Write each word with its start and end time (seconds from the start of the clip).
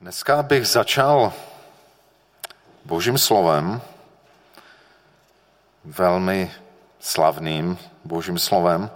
Dneska 0.00 0.42
bych 0.42 0.66
začal 0.66 1.32
božím 2.84 3.18
slovem, 3.18 3.80
velmi 5.84 6.52
slavným 7.00 7.78
božím 8.04 8.38
slovem. 8.38 8.90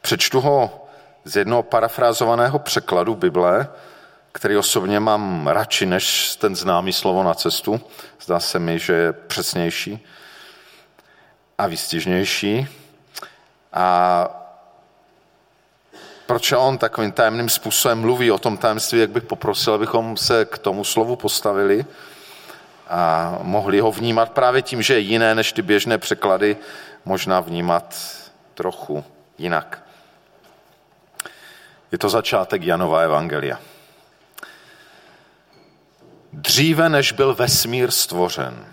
Přečtu 0.00 0.40
ho 0.40 0.86
z 1.24 1.36
jednoho 1.36 1.62
parafrázovaného 1.62 2.58
překladu 2.58 3.14
Bible, 3.14 3.68
který 4.32 4.56
osobně 4.56 5.00
mám 5.00 5.46
radši 5.46 5.86
než 5.86 6.36
ten 6.36 6.56
známý 6.56 6.92
slovo 6.92 7.22
na 7.22 7.34
cestu. 7.34 7.80
Zdá 8.20 8.40
se 8.40 8.58
mi, 8.58 8.78
že 8.78 8.92
je 8.92 9.12
přesnější 9.12 10.06
a 11.58 11.66
výstižnější. 11.66 12.68
A 13.72 14.45
proč 16.26 16.52
on 16.52 16.78
takovým 16.78 17.12
tajemným 17.12 17.48
způsobem 17.48 18.00
mluví 18.00 18.30
o 18.30 18.38
tom 18.38 18.56
tajemství, 18.56 18.98
jak 18.98 19.10
bych 19.10 19.22
poprosil, 19.22 19.74
abychom 19.74 20.16
se 20.16 20.44
k 20.44 20.58
tomu 20.58 20.84
slovu 20.84 21.16
postavili 21.16 21.84
a 22.88 23.38
mohli 23.42 23.80
ho 23.80 23.92
vnímat 23.92 24.30
právě 24.30 24.62
tím, 24.62 24.82
že 24.82 24.94
je 24.94 25.00
jiné 25.00 25.34
než 25.34 25.52
ty 25.52 25.62
běžné 25.62 25.98
překlady, 25.98 26.56
možná 27.04 27.40
vnímat 27.40 27.94
trochu 28.54 29.04
jinak. 29.38 29.82
Je 31.92 31.98
to 31.98 32.08
začátek 32.08 32.62
Janova 32.62 33.00
Evangelia. 33.00 33.60
Dříve, 36.32 36.88
než 36.88 37.12
byl 37.12 37.34
vesmír 37.34 37.90
stvořen, 37.90 38.66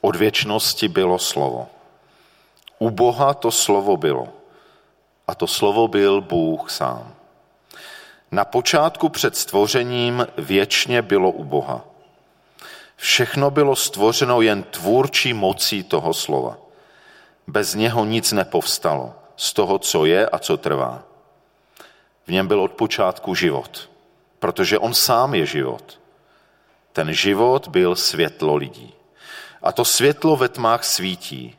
od 0.00 0.16
věčnosti 0.16 0.88
bylo 0.88 1.18
slovo. 1.18 1.68
U 2.78 2.90
Boha 2.90 3.34
to 3.34 3.50
slovo 3.50 3.96
bylo. 3.96 4.37
A 5.28 5.34
to 5.34 5.46
slovo 5.46 5.88
byl 5.88 6.20
Bůh 6.20 6.70
sám. 6.70 7.14
Na 8.30 8.44
počátku 8.44 9.08
před 9.08 9.36
stvořením 9.36 10.26
věčně 10.38 11.02
bylo 11.02 11.30
u 11.30 11.44
Boha. 11.44 11.84
Všechno 12.96 13.50
bylo 13.50 13.76
stvořeno 13.76 14.40
jen 14.40 14.62
tvůrčí 14.62 15.32
mocí 15.32 15.82
toho 15.82 16.14
slova. 16.14 16.56
Bez 17.46 17.74
něho 17.74 18.04
nic 18.04 18.32
nepovstalo 18.32 19.14
z 19.36 19.52
toho, 19.52 19.78
co 19.78 20.04
je 20.04 20.28
a 20.28 20.38
co 20.38 20.56
trvá. 20.56 21.02
V 22.26 22.32
něm 22.32 22.48
byl 22.48 22.60
od 22.60 22.72
počátku 22.72 23.34
život, 23.34 23.90
protože 24.38 24.78
on 24.78 24.94
sám 24.94 25.34
je 25.34 25.46
život. 25.46 26.00
Ten 26.92 27.12
život 27.12 27.68
byl 27.68 27.96
světlo 27.96 28.56
lidí. 28.56 28.94
A 29.62 29.72
to 29.72 29.84
světlo 29.84 30.36
ve 30.36 30.48
tmách 30.48 30.84
svítí. 30.84 31.56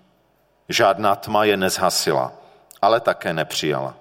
Žádná 0.70 1.16
tma 1.16 1.44
je 1.44 1.58
nezhasila 1.58 2.40
ale 2.82 3.00
také 3.00 3.34
nepřijala. 3.34 3.96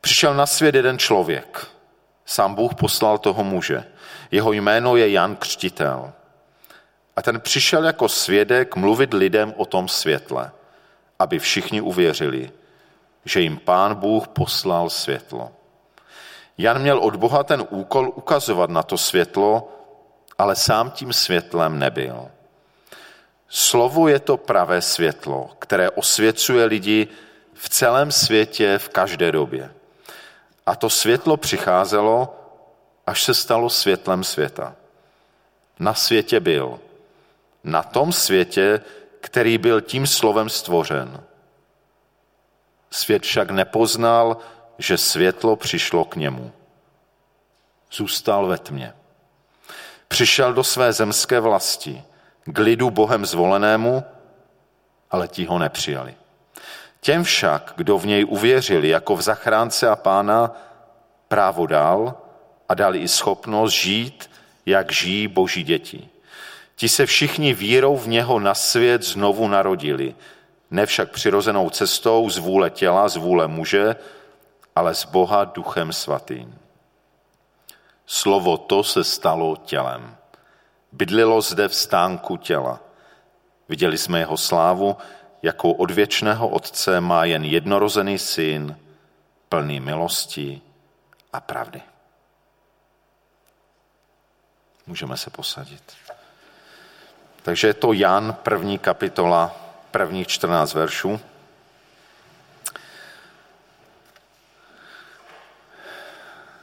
Přišel 0.00 0.34
na 0.34 0.46
svět 0.46 0.74
jeden 0.74 0.98
člověk. 0.98 1.66
Sám 2.26 2.54
Bůh 2.54 2.74
poslal 2.74 3.18
toho 3.18 3.44
muže. 3.44 3.84
Jeho 4.30 4.52
jméno 4.52 4.96
je 4.96 5.10
Jan 5.10 5.36
Křtitel. 5.36 6.12
A 7.16 7.22
ten 7.22 7.40
přišel 7.40 7.84
jako 7.84 8.08
svědek 8.08 8.76
mluvit 8.76 9.14
lidem 9.14 9.54
o 9.56 9.64
tom 9.64 9.88
světle, 9.88 10.50
aby 11.18 11.38
všichni 11.38 11.80
uvěřili, 11.80 12.50
že 13.24 13.40
jim 13.40 13.58
pán 13.58 13.94
Bůh 13.94 14.28
poslal 14.28 14.90
světlo. 14.90 15.50
Jan 16.58 16.82
měl 16.82 16.98
od 16.98 17.16
Boha 17.16 17.44
ten 17.44 17.64
úkol 17.70 18.12
ukazovat 18.14 18.70
na 18.70 18.82
to 18.82 18.98
světlo, 18.98 19.68
ale 20.38 20.56
sám 20.56 20.90
tím 20.90 21.12
světlem 21.12 21.78
nebyl. 21.78 22.28
Slovo 23.48 24.08
je 24.08 24.20
to 24.20 24.36
pravé 24.36 24.82
světlo, 24.82 25.50
které 25.58 25.90
osvěcuje 25.90 26.64
lidi 26.64 27.08
v 27.62 27.68
celém 27.68 28.12
světě 28.12 28.78
v 28.78 28.88
každé 28.88 29.32
době. 29.32 29.74
A 30.66 30.76
to 30.76 30.90
světlo 30.90 31.36
přicházelo, 31.36 32.36
až 33.06 33.22
se 33.22 33.34
stalo 33.34 33.70
světlem 33.70 34.24
světa. 34.24 34.74
Na 35.78 35.94
světě 35.94 36.40
byl. 36.40 36.80
Na 37.64 37.82
tom 37.82 38.12
světě, 38.12 38.80
který 39.20 39.58
byl 39.58 39.80
tím 39.80 40.06
slovem 40.06 40.48
stvořen. 40.48 41.22
Svět 42.90 43.22
však 43.22 43.50
nepoznal, 43.50 44.36
že 44.78 44.98
světlo 44.98 45.56
přišlo 45.56 46.04
k 46.04 46.16
němu. 46.16 46.52
Zůstal 47.92 48.46
ve 48.46 48.58
tmě. 48.58 48.94
Přišel 50.08 50.52
do 50.52 50.64
své 50.64 50.92
zemské 50.92 51.40
vlasti, 51.40 52.04
k 52.44 52.58
lidu 52.58 52.90
Bohem 52.90 53.26
zvolenému, 53.26 54.04
ale 55.10 55.28
ti 55.28 55.44
ho 55.44 55.58
nepřijali. 55.58 56.14
Těm 57.04 57.24
však, 57.24 57.72
kdo 57.76 57.98
v 57.98 58.06
něj 58.06 58.24
uvěřili 58.28 58.88
jako 58.88 59.16
v 59.16 59.22
zachránce 59.22 59.88
a 59.88 59.96
pána, 59.96 60.52
právo 61.28 61.66
dal 61.66 62.14
a 62.68 62.74
dali 62.74 62.98
i 62.98 63.08
schopnost 63.08 63.72
žít, 63.72 64.30
jak 64.66 64.92
žijí 64.92 65.28
boží 65.28 65.64
děti. 65.64 66.08
Ti 66.76 66.88
se 66.88 67.06
všichni 67.06 67.54
vírou 67.54 67.96
v 67.96 68.08
něho 68.08 68.40
na 68.40 68.54
svět 68.54 69.02
znovu 69.02 69.48
narodili, 69.48 70.14
ne 70.70 70.86
však 70.86 71.10
přirozenou 71.10 71.70
cestou 71.70 72.30
z 72.30 72.38
vůle 72.38 72.70
těla, 72.70 73.08
z 73.08 73.16
vůle 73.16 73.48
muže, 73.48 73.96
ale 74.76 74.94
z 74.94 75.04
Boha 75.04 75.44
duchem 75.44 75.92
svatým. 75.92 76.58
Slovo 78.06 78.56
to 78.56 78.84
se 78.84 79.04
stalo 79.04 79.56
tělem. 79.56 80.16
Bydlilo 80.92 81.40
zde 81.40 81.68
v 81.68 81.74
stánku 81.74 82.36
těla. 82.36 82.80
Viděli 83.68 83.98
jsme 83.98 84.18
jeho 84.18 84.36
slávu, 84.36 84.96
jakou 85.42 85.72
od 85.72 85.90
věčného 85.90 86.48
Otce 86.48 87.00
má 87.00 87.24
jen 87.24 87.44
jednorozený 87.44 88.18
syn, 88.18 88.76
plný 89.48 89.80
milosti 89.80 90.60
a 91.32 91.40
pravdy. 91.40 91.82
Můžeme 94.86 95.16
se 95.16 95.30
posadit. 95.30 95.92
Takže 97.42 97.66
je 97.66 97.74
to 97.74 97.92
Jan, 97.92 98.36
první 98.42 98.78
kapitola, 98.78 99.56
prvních 99.90 100.26
14 100.26 100.74
veršů. 100.74 101.20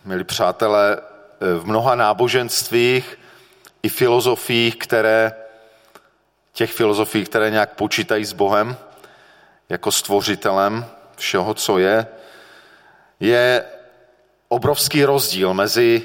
Milí 0.05 0.23
přátelé, 0.23 1.01
v 1.39 1.65
mnoha 1.65 1.95
náboženstvích 1.95 3.19
i 3.83 3.89
filozofiích, 3.89 4.75
které 4.75 5.33
těch 6.59 6.71
filozofií, 6.71 7.23
které 7.23 7.49
nějak 7.49 7.73
počítají 7.73 8.25
s 8.25 8.33
Bohem 8.33 8.77
jako 9.69 9.91
stvořitelem 9.91 10.85
všeho, 11.15 11.53
co 11.53 11.79
je, 11.79 12.07
je 13.19 13.63
obrovský 14.47 15.05
rozdíl 15.05 15.53
mezi 15.53 16.03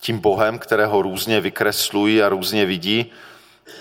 tím 0.00 0.18
Bohem, 0.18 0.58
kterého 0.58 1.02
různě 1.02 1.40
vykreslují 1.40 2.22
a 2.22 2.28
různě 2.28 2.66
vidí, 2.66 3.10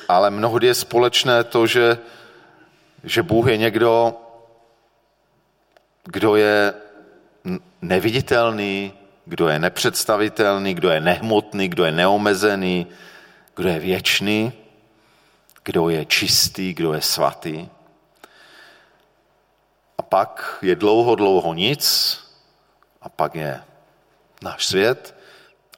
ale 0.07 0.29
mnohdy 0.29 0.67
je 0.67 0.73
společné 0.73 1.43
to, 1.43 1.67
že, 1.67 1.97
že 3.03 3.23
Bůh 3.23 3.47
je 3.47 3.57
někdo, 3.57 4.17
kdo 6.05 6.35
je 6.35 6.73
neviditelný, 7.81 8.93
kdo 9.25 9.47
je 9.47 9.59
nepředstavitelný, 9.59 10.73
kdo 10.73 10.89
je 10.89 10.99
nehmotný, 10.99 11.67
kdo 11.67 11.85
je 11.85 11.91
neomezený, 11.91 12.87
kdo 13.55 13.69
je 13.69 13.79
věčný 13.79 14.53
kdo 15.69 15.89
je 15.89 16.05
čistý, 16.05 16.73
kdo 16.73 16.93
je 16.93 17.01
svatý. 17.01 17.69
A 19.97 20.01
pak 20.01 20.57
je 20.61 20.75
dlouho, 20.75 21.15
dlouho 21.15 21.53
nic, 21.53 21.85
a 23.01 23.09
pak 23.09 23.35
je 23.35 23.61
náš 24.41 24.65
svět 24.65 25.15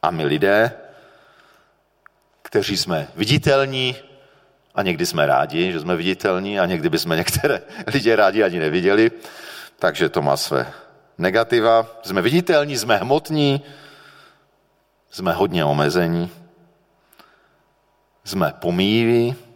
a 0.01 0.11
my 0.11 0.25
lidé, 0.25 0.71
kteří 2.41 2.77
jsme 2.77 3.07
viditelní 3.15 3.95
a 4.75 4.81
někdy 4.81 5.05
jsme 5.05 5.25
rádi, 5.25 5.71
že 5.71 5.79
jsme 5.79 5.95
viditelní 5.95 6.59
a 6.59 6.65
někdy 6.65 6.89
bychom 6.89 7.17
některé 7.17 7.61
lidi 7.93 8.15
rádi 8.15 8.43
ani 8.43 8.59
neviděli, 8.59 9.11
takže 9.75 10.09
to 10.09 10.21
má 10.21 10.37
své 10.37 10.71
negativa. 11.17 11.87
Jsme 12.03 12.21
viditelní, 12.21 12.77
jsme 12.77 12.97
hmotní, 12.97 13.61
jsme 15.11 15.33
hodně 15.33 15.65
omezení, 15.65 16.31
jsme 18.23 18.53
pomíjiví, 18.59 19.50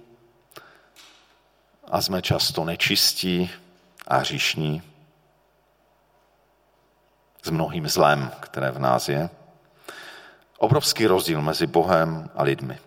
a 1.92 2.02
jsme 2.02 2.22
často 2.22 2.64
nečistí 2.64 3.52
a 4.08 4.18
hříšní 4.18 4.82
s 7.44 7.50
mnohým 7.50 7.88
zlem, 7.88 8.32
které 8.40 8.72
v 8.72 8.80
nás 8.80 9.10
je. 9.10 9.30
Obrovský 10.58 11.08
rozdíl 11.08 11.42
mezi 11.42 11.68
Bohem 11.68 12.30
a 12.36 12.44
lidmi. 12.44 12.80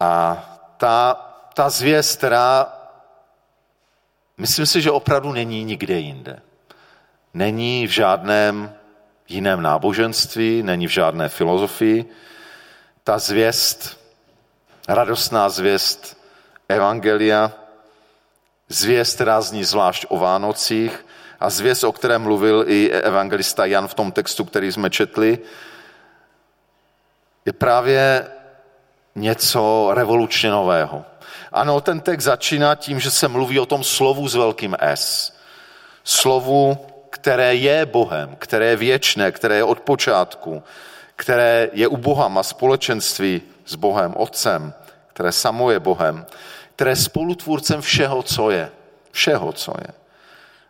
A 0.00 0.36
ta, 0.76 1.14
ta 1.54 1.70
zvěst, 1.70 2.18
která 2.18 2.72
myslím 4.38 4.66
si, 4.66 4.82
že 4.82 4.90
opravdu 4.90 5.32
není 5.32 5.64
nikde 5.64 5.98
jinde. 5.98 6.42
Není 7.34 7.86
v 7.86 7.90
žádném 7.90 8.74
jiném 9.28 9.62
náboženství, 9.62 10.62
není 10.62 10.86
v 10.86 10.90
žádné 10.90 11.28
filozofii. 11.28 12.04
Ta 13.04 13.18
zvěst, 13.18 14.00
radostná 14.88 15.48
zvěst 15.48 16.19
Evangelia, 16.70 17.52
zvěst, 18.68 19.14
která 19.14 19.40
zní 19.40 19.64
zvlášť 19.64 20.06
o 20.08 20.18
Vánocích 20.18 21.06
a 21.40 21.50
zvěst, 21.50 21.84
o 21.84 21.92
které 21.92 22.18
mluvil 22.18 22.64
i 22.66 22.90
evangelista 22.90 23.64
Jan 23.64 23.88
v 23.88 23.94
tom 23.94 24.12
textu, 24.12 24.44
který 24.44 24.72
jsme 24.72 24.90
četli, 24.90 25.38
je 27.46 27.52
právě 27.52 28.26
něco 29.14 29.90
revolučně 29.94 30.50
nového. 30.50 31.04
Ano, 31.52 31.80
ten 31.80 32.00
text 32.00 32.24
začíná 32.24 32.74
tím, 32.74 33.00
že 33.00 33.10
se 33.10 33.28
mluví 33.28 33.60
o 33.60 33.66
tom 33.66 33.84
slovu 33.84 34.28
s 34.28 34.34
velkým 34.34 34.76
S. 34.80 35.32
Slovu, 36.04 36.78
které 37.10 37.54
je 37.54 37.86
Bohem, 37.86 38.36
které 38.38 38.66
je 38.66 38.76
věčné, 38.76 39.32
které 39.32 39.56
je 39.56 39.64
od 39.64 39.80
počátku, 39.80 40.62
které 41.16 41.68
je 41.72 41.88
u 41.88 41.96
Boha, 41.96 42.28
má 42.28 42.42
společenství 42.42 43.42
s 43.66 43.74
Bohem, 43.74 44.14
Otcem, 44.16 44.74
které 45.06 45.32
samo 45.32 45.70
je 45.70 45.80
Bohem, 45.80 46.26
které 46.80 46.90
je 46.90 46.96
spolutvůrcem 46.96 47.80
všeho, 47.80 48.22
co 48.22 48.50
je. 48.50 48.72
Všeho, 49.10 49.52
co 49.52 49.72
je. 49.78 49.94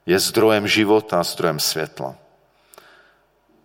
Je 0.06 0.18
zdrojem 0.18 0.68
života, 0.68 1.22
zdrojem 1.22 1.60
světla. 1.60 2.14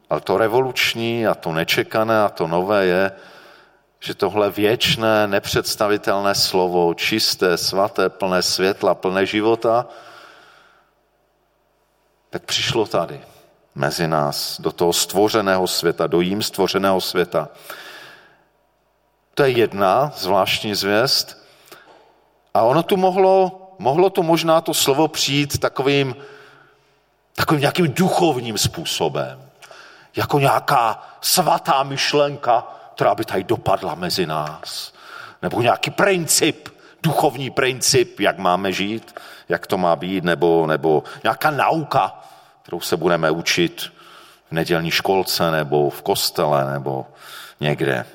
Ale 0.09 0.21
to 0.21 0.37
revoluční 0.37 1.27
a 1.27 1.35
to 1.35 1.51
nečekané 1.51 2.21
a 2.21 2.29
to 2.29 2.47
nové 2.47 2.85
je, 2.85 3.11
že 3.99 4.15
tohle 4.15 4.49
věčné, 4.49 5.27
nepředstavitelné 5.27 6.35
slovo, 6.35 6.93
čisté, 6.93 7.57
svaté, 7.57 8.09
plné 8.09 8.41
světla, 8.41 8.95
plné 8.95 9.25
života, 9.25 9.85
tak 12.29 12.43
přišlo 12.43 12.85
tady 12.85 13.21
mezi 13.75 14.07
nás, 14.07 14.61
do 14.61 14.71
toho 14.71 14.93
stvořeného 14.93 15.67
světa, 15.67 16.07
do 16.07 16.21
jím 16.21 16.41
stvořeného 16.41 17.01
světa. 17.01 17.49
To 19.33 19.43
je 19.43 19.49
jedna 19.49 20.13
zvláštní 20.15 20.75
zvěst. 20.75 21.44
A 22.55 22.61
ono 22.61 22.83
tu 22.83 22.97
mohlo, 22.97 23.51
mohlo 23.79 24.09
tu 24.09 24.23
možná 24.23 24.61
to 24.61 24.73
slovo 24.73 25.07
přijít 25.07 25.59
takovým, 25.59 26.15
takovým 27.35 27.61
nějakým 27.61 27.93
duchovním 27.93 28.57
způsobem. 28.57 29.41
Jako 30.15 30.39
nějaká 30.39 31.03
svatá 31.21 31.83
myšlenka, 31.83 32.67
která 32.95 33.15
by 33.15 33.25
tady 33.25 33.43
dopadla 33.43 33.95
mezi 33.95 34.25
nás. 34.25 34.93
Nebo 35.41 35.61
nějaký 35.61 35.91
princip, 35.91 36.69
duchovní 37.03 37.49
princip, 37.49 38.19
jak 38.19 38.37
máme 38.37 38.71
žít, 38.71 39.19
jak 39.49 39.67
to 39.67 39.77
má 39.77 39.95
být, 39.95 40.23
nebo, 40.23 40.67
nebo 40.67 41.03
nějaká 41.23 41.51
nauka, 41.51 42.23
kterou 42.61 42.79
se 42.79 42.97
budeme 42.97 43.31
učit 43.31 43.91
v 44.49 44.51
nedělní 44.51 44.91
školce, 44.91 45.51
nebo 45.51 45.89
v 45.89 46.01
kostele, 46.01 46.71
nebo 46.73 47.05
někde. 47.59 48.05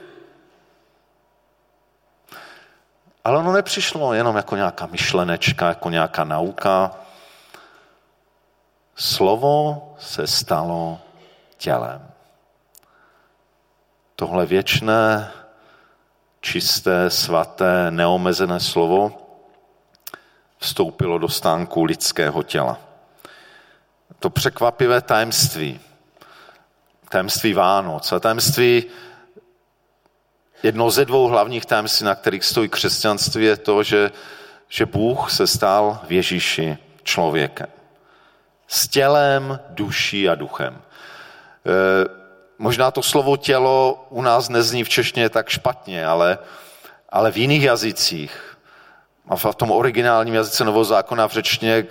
Ale 3.25 3.39
ono 3.39 3.53
nepřišlo 3.53 4.15
jenom 4.15 4.37
jako 4.37 4.57
nějaká 4.57 4.87
myšlenečka, 4.87 5.69
jako 5.69 5.91
nějaká 5.91 6.25
nauka. 6.25 6.91
Slovo 8.95 9.95
se 9.99 10.27
stalo 10.27 10.99
tělem 11.57 12.11
tohle 14.21 14.47
věčné, 14.47 15.31
čisté, 16.41 17.11
svaté, 17.11 17.91
neomezené 17.91 18.61
slovo 18.61 19.13
vstoupilo 20.59 21.19
do 21.19 21.29
stánku 21.29 21.85
lidského 21.85 22.43
těla. 22.43 22.79
To 24.19 24.31
překvapivé 24.31 25.01
tajemství, 25.01 25.81
tajemství 27.09 27.53
Vánoc 27.53 28.13
a 28.13 28.21
tajemství, 28.21 28.85
jedno 30.63 30.91
ze 30.91 31.05
dvou 31.05 31.27
hlavních 31.27 31.67
tajemství, 31.67 32.07
na 32.07 32.15
kterých 32.15 32.45
stojí 32.45 32.69
křesťanství, 32.69 33.45
je 33.45 33.57
to, 33.57 33.83
že, 33.83 34.11
že 34.69 34.87
Bůh 34.87 35.31
se 35.31 35.47
stal 35.47 35.99
v 36.07 36.13
Ježíši 36.13 36.79
člověkem. 37.03 37.67
S 38.67 38.89
tělem, 38.89 39.61
duší 39.69 40.29
a 40.29 40.35
duchem. 40.35 40.75
E, 40.75 40.81
možná 42.59 42.91
to 42.91 43.03
slovo 43.03 43.37
tělo 43.37 44.07
u 44.11 44.23
nás 44.23 44.49
nezní 44.49 44.85
v 44.85 44.89
češtině 44.89 45.29
tak 45.29 45.49
špatně, 45.49 46.07
ale, 46.07 46.39
ale 47.09 47.33
v 47.33 47.37
jiných 47.37 47.63
jazycích, 47.63 48.57
a 49.29 49.37
v 49.37 49.55
tom 49.55 49.71
originálním 49.71 50.35
jazyce 50.35 50.65
Nového 50.65 50.85
zákona 50.85 51.29
v 51.29 51.33
řečtině, 51.33 51.87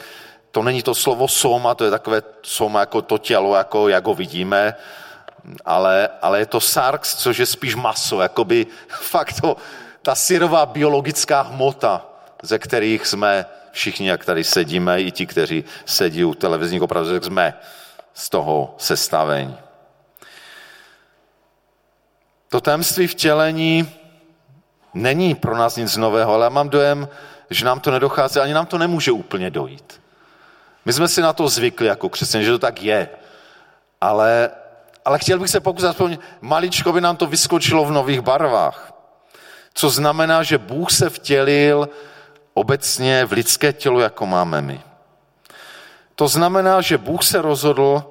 to 0.51 0.63
není 0.63 0.83
to 0.83 0.95
slovo 0.95 1.27
soma, 1.27 1.75
to 1.75 1.85
je 1.85 1.91
takové 1.91 2.21
soma 2.41 2.79
jako 2.79 3.01
to 3.01 3.17
tělo, 3.17 3.55
jako 3.55 3.87
jak 3.87 4.05
ho 4.05 4.13
vidíme, 4.13 4.75
ale, 5.65 6.09
ale 6.21 6.39
je 6.39 6.45
to 6.45 6.61
sarx, 6.61 7.15
což 7.15 7.37
je 7.37 7.45
spíš 7.45 7.75
maso, 7.75 8.21
jakoby 8.21 8.67
fakt 8.89 9.41
to, 9.41 9.57
ta 10.01 10.15
syrová 10.15 10.65
biologická 10.65 11.41
hmota, 11.41 12.05
ze 12.41 12.59
kterých 12.59 13.07
jsme 13.07 13.45
všichni, 13.71 14.09
jak 14.09 14.25
tady 14.25 14.43
sedíme, 14.43 15.01
i 15.01 15.11
ti, 15.11 15.25
kteří 15.25 15.63
sedí 15.85 16.23
u 16.23 16.33
televizních 16.33 16.81
obrazovek, 16.81 17.23
jsme 17.23 17.53
z 18.13 18.29
toho 18.29 18.75
sestavení. 18.77 19.57
To 22.49 22.61
tajemství 22.61 23.07
vtělení 23.07 23.89
není 24.93 25.35
pro 25.35 25.57
nás 25.57 25.75
nic 25.75 25.97
nového, 25.97 26.33
ale 26.33 26.45
já 26.45 26.49
mám 26.49 26.69
dojem, 26.69 27.07
že 27.49 27.65
nám 27.65 27.79
to 27.79 27.91
nedochází, 27.91 28.39
ani 28.39 28.53
nám 28.53 28.65
to 28.65 28.77
nemůže 28.77 29.11
úplně 29.11 29.51
dojít. 29.51 30.01
My 30.85 30.93
jsme 30.93 31.07
si 31.07 31.21
na 31.21 31.33
to 31.33 31.47
zvykli 31.47 31.87
jako 31.87 32.09
křesťané, 32.09 32.43
že 32.43 32.51
to 32.51 32.59
tak 32.59 32.83
je. 32.83 33.09
Ale, 34.01 34.49
ale 35.09 35.19
chtěl 35.19 35.39
bych 35.39 35.49
se 35.49 35.59
pokusit 35.59 35.89
aspoň 35.89 36.17
maličko 36.41 36.93
by 36.93 37.01
nám 37.01 37.17
to 37.17 37.25
vyskočilo 37.25 37.85
v 37.85 37.91
nových 37.91 38.21
barvách. 38.21 38.93
Co 39.73 39.89
znamená, 39.89 40.43
že 40.43 40.57
Bůh 40.57 40.91
se 40.91 41.09
vtělil 41.09 41.89
obecně 42.53 43.25
v 43.25 43.31
lidské 43.31 43.73
tělo, 43.73 43.99
jako 43.99 44.25
máme 44.25 44.61
my. 44.61 44.81
To 46.15 46.27
znamená, 46.27 46.81
že 46.81 46.97
Bůh 46.97 47.23
se 47.23 47.41
rozhodl, 47.41 48.03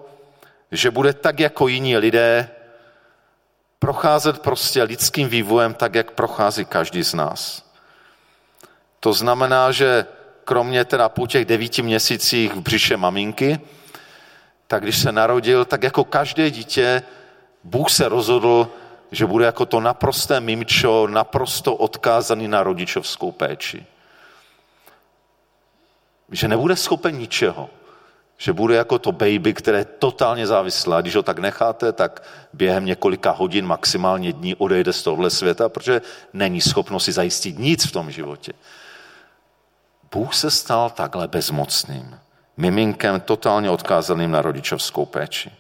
že 0.73 0.91
bude 0.91 1.13
tak 1.13 1.41
jako 1.41 1.69
jiní 1.69 1.97
lidé 1.97 2.49
procházet 3.79 4.39
prostě 4.39 4.83
lidským 4.83 5.29
vývojem 5.29 5.75
tak, 5.75 5.95
jak 5.95 6.11
prochází 6.11 6.65
každý 6.65 7.05
z 7.05 7.15
nás. 7.15 7.63
To 9.01 9.13
znamená, 9.13 9.73
že 9.73 10.07
kromě 10.45 10.85
teda 10.85 11.09
po 11.09 11.27
těch 11.27 11.45
devíti 11.45 11.83
měsících 11.83 12.55
v 12.55 12.61
břiše 12.61 12.97
maminky, 12.97 13.61
tak 14.69 14.83
když 14.83 14.99
se 14.99 15.13
narodil, 15.13 15.65
tak 15.65 15.83
jako 15.83 16.05
každé 16.05 16.51
dítě, 16.51 17.03
Bůh 17.65 17.91
se 17.91 18.09
rozhodl, 18.09 18.69
že 19.11 19.27
bude 19.27 19.45
jako 19.45 19.67
to 19.67 19.81
naprosté 19.81 20.41
mimčo, 20.41 21.07
naprosto 21.07 21.75
odkázaný 21.75 22.49
na 22.49 22.63
rodičovskou 22.63 23.33
péči. 23.33 23.87
Že 26.31 26.49
nebude 26.49 26.77
schopen 26.77 27.19
ničeho 27.19 27.71
že 28.39 28.53
bude 28.53 28.77
jako 28.77 28.99
to 28.99 29.13
baby, 29.13 29.55
které 29.55 29.79
je 29.79 29.85
totálně 29.85 30.47
závislé. 30.47 31.03
Když 31.03 31.17
ho 31.17 31.23
tak 31.23 31.39
necháte, 31.39 31.93
tak 31.93 32.23
během 32.53 32.85
několika 32.85 33.31
hodin, 33.31 33.67
maximálně 33.67 34.33
dní 34.33 34.55
odejde 34.55 34.93
z 34.93 35.03
tohle 35.03 35.31
světa, 35.31 35.69
protože 35.69 36.03
není 36.33 36.61
schopno 36.61 37.01
si 37.01 37.13
zajistit 37.13 37.59
nic 37.59 37.87
v 37.87 37.93
tom 37.93 38.11
životě. 38.11 38.53
Bůh 40.13 40.35
se 40.35 40.51
stal 40.51 40.91
takhle 40.91 41.29
bezmocným, 41.29 42.19
miminkem 42.59 43.21
totálně 43.21 43.71
odkázaným 43.71 44.31
na 44.31 44.43
rodičovskou 44.43 45.07
péči. 45.07 45.51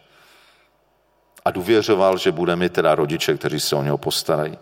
A 1.44 1.50
důvěřoval, 1.50 2.18
že 2.18 2.32
bude 2.32 2.56
mít 2.56 2.72
teda 2.72 2.94
rodiče, 2.94 3.34
kteří 3.34 3.60
se 3.60 3.76
o 3.76 3.82
něho 3.82 3.98
postarají. 3.98 4.58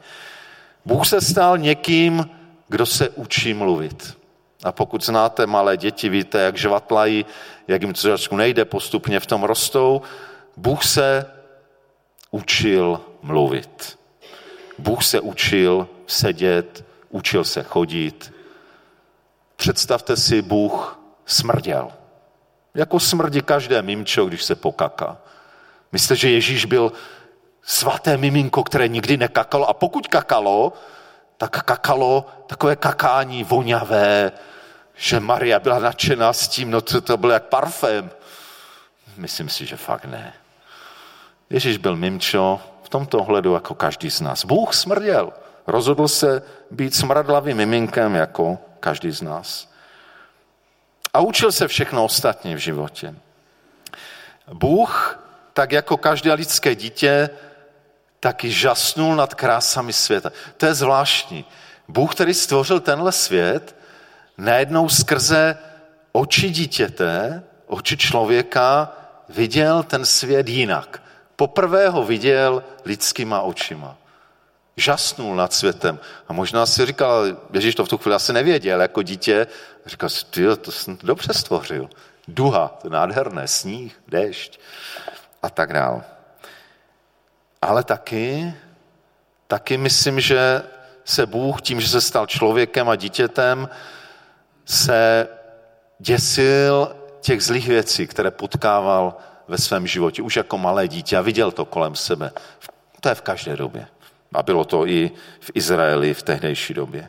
Bůh 0.84 1.06
se 1.06 1.20
stal 1.20 1.58
někým, 1.58 2.30
kdo 2.68 2.86
se 2.86 3.08
učí 3.08 3.54
mluvit. 3.54 4.18
A 4.64 4.72
pokud 4.72 5.04
znáte 5.04 5.46
malé 5.46 5.76
děti, 5.76 6.08
víte, 6.08 6.40
jak 6.40 6.56
žvatlají, 6.56 7.26
jak 7.68 7.82
jim 7.82 7.92
trošku 7.94 8.36
nejde, 8.36 8.64
postupně 8.64 9.20
v 9.20 9.26
tom 9.26 9.42
rostou. 9.42 10.02
Bůh 10.56 10.84
se 10.84 11.26
učil 12.30 13.00
mluvit. 13.22 13.98
Bůh 14.78 15.04
se 15.04 15.20
učil 15.20 15.88
sedět, 16.06 16.84
učil 17.10 17.44
se 17.44 17.62
chodit. 17.62 18.32
Představte 19.56 20.16
si, 20.16 20.42
Bůh 20.42 21.00
smrděl. 21.26 21.90
Jako 22.76 23.00
smrdí 23.00 23.40
každé 23.42 23.83
mimčo, 23.83 24.25
když 24.25 24.45
se 24.45 24.54
pokaká. 24.54 25.16
Myslíte, 25.92 26.16
že 26.16 26.30
Ježíš 26.30 26.64
byl 26.64 26.92
svaté 27.62 28.16
miminko, 28.16 28.64
které 28.64 28.88
nikdy 28.88 29.16
nekakalo 29.16 29.68
a 29.68 29.75
pokud 29.75 30.06
kakalo, 30.06 30.73
tak 31.37 31.64
kakalo 31.64 32.26
takové 32.47 32.76
kakání 32.76 33.45
voňavé, 33.45 34.33
že 34.95 35.21
Maria 35.21 35.59
byla 35.61 35.78
nadšená 35.78 36.33
s 36.33 36.49
tím, 36.49 36.71
no 36.71 36.80
to, 36.80 37.00
to 37.00 37.16
bylo 37.16 37.33
jak 37.33 37.42
parfém. 37.42 38.11
Myslím 39.16 39.49
si, 39.49 39.66
že 39.66 39.76
fakt 39.76 40.04
ne. 40.04 40.33
Ježíš 41.50 41.76
byl 41.76 41.97
mimčo 41.97 42.61
v 42.83 42.88
tomto 42.88 43.18
ohledu 43.18 43.54
jako 43.54 43.75
každý 43.75 44.11
z 44.11 44.21
nás. 44.21 44.45
Bůh 44.45 44.75
smrděl. 44.75 45.33
Rozhodl 45.66 46.09
se 46.09 46.42
být 46.71 46.95
smradlavým 46.95 47.56
miminkem 47.56 48.14
jako 48.14 48.59
každý 48.80 49.11
z 49.11 49.23
nás. 49.23 49.75
A 51.16 51.20
učil 51.20 51.52
se 51.52 51.68
všechno 51.68 52.04
ostatní 52.04 52.54
v 52.54 52.58
životě. 52.58 53.14
Bůh, 54.52 55.20
tak 55.52 55.73
jako 55.73 55.96
každé 55.96 56.32
lidské 56.32 56.75
dítě, 56.75 57.30
taky 58.20 58.50
žasnul 58.50 59.16
nad 59.16 59.35
krásami 59.35 59.92
světa. 59.92 60.32
To 60.56 60.66
je 60.66 60.75
zvláštní. 60.75 61.44
Bůh, 61.88 62.14
který 62.14 62.35
stvořil 62.35 62.80
tenhle 62.80 63.12
svět, 63.12 63.76
najednou 64.38 64.88
skrze 64.88 65.58
oči 66.12 66.50
dítěte, 66.50 67.42
oči 67.66 67.96
člověka, 67.96 68.92
viděl 69.28 69.82
ten 69.82 70.04
svět 70.04 70.49
jinak. 70.49 71.02
Poprvé 71.37 71.88
ho 71.88 72.04
viděl 72.04 72.64
lidskýma 72.85 73.40
očima. 73.40 73.96
Žasnul 74.76 75.37
nad 75.37 75.52
světem. 75.52 75.99
A 76.28 76.33
možná 76.33 76.66
si 76.66 76.87
říkal, 76.87 77.25
Ježíš 77.52 77.75
to 77.75 77.85
v 77.85 77.88
tu 77.88 77.99
chvíli 77.99 78.14
asi 78.14 78.33
nevěděl, 78.33 78.80
jako 78.80 79.02
dítě. 79.02 79.47
Říkal 79.87 80.09
si, 80.09 80.25
ty 80.25 80.56
to 80.56 80.73
jsem 80.73 80.99
dobře 81.02 81.35
stvořil. 81.35 81.88
Duha, 82.28 82.68
to 82.68 82.87
je 82.87 82.90
nádherné, 82.90 83.49
sníh, 83.49 84.00
déšť 84.09 84.61
a 85.42 85.50
tak 85.50 85.73
dál. 85.73 86.02
Ale 87.62 87.85
taky, 87.85 88.54
taky 89.47 89.76
myslím, 89.76 90.21
že 90.21 90.62
se 91.04 91.26
Bůh 91.26 91.62
tím, 91.62 91.80
že 91.80 91.88
se 91.88 92.00
stal 92.00 92.26
člověkem 92.26 92.88
a 92.88 92.97
dítětem, 92.97 93.68
se 94.64 95.28
děsil 95.99 96.97
těch 97.21 97.42
zlých 97.42 97.68
věcí, 97.68 98.06
které 98.06 98.30
potkával 98.30 99.16
ve 99.49 99.59
svém 99.59 99.87
životě, 99.87 100.23
už 100.23 100.37
jako 100.37 100.59
malé 100.59 100.88
dítě 100.88 101.16
a 101.16 101.21
viděl 101.21 101.52
to 101.52 101.64
kolem 101.64 101.97
sebe. 101.97 102.30
To 103.00 103.09
je 103.09 103.14
v 103.14 103.23
každé 103.23 103.56
době. 103.56 103.87
A 104.35 104.42
bylo 104.42 104.64
to 104.64 104.87
i 104.87 105.11
v 105.40 105.50
Izraeli 105.54 106.14
v 106.14 106.23
tehdejší 106.23 106.75
době. 106.75 107.09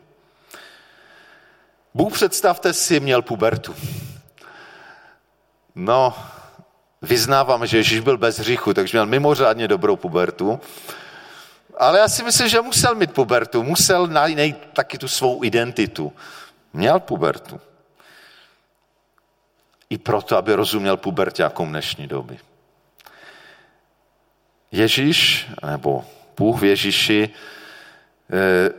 Bůh, 1.93 2.13
představte 2.13 2.73
si, 2.73 2.99
měl 2.99 3.21
pubertu. 3.21 3.75
No, 5.75 6.13
vyznávám, 7.01 7.67
že 7.67 7.77
Ježíš 7.77 7.99
byl 7.99 8.17
bez 8.17 8.39
hříchu, 8.39 8.73
takže 8.73 8.97
měl 8.97 9.05
mimořádně 9.05 9.67
dobrou 9.67 9.95
pubertu. 9.95 10.59
Ale 11.77 11.99
já 11.99 12.07
si 12.07 12.23
myslím, 12.23 12.47
že 12.47 12.61
musel 12.61 12.95
mít 12.95 13.13
pubertu, 13.13 13.63
musel 13.63 14.07
najít 14.07 14.57
taky 14.73 14.97
tu 14.97 15.07
svou 15.07 15.43
identitu. 15.43 16.13
Měl 16.73 16.99
pubertu. 16.99 17.61
I 19.89 19.97
proto, 19.97 20.37
aby 20.37 20.53
rozuměl 20.53 20.97
pubertákům 20.97 21.69
dnešní 21.69 22.07
doby. 22.07 22.39
Ježíš, 24.71 25.47
nebo 25.65 26.05
Bůh 26.37 26.61
v 26.61 26.63
Ježíši, 26.63 27.29
eh, 27.29 28.69